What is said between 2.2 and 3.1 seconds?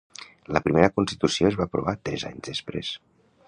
anys després.